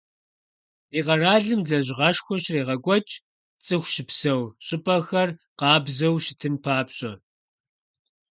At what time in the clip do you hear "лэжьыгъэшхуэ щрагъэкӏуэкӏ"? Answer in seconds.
1.69-3.15